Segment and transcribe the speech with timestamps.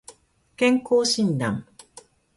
[0.57, 1.63] 健康診断